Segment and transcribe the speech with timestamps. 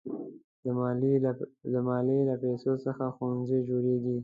[1.73, 4.17] د مالیې له پیسو څخه ښوونځي جوړېږي.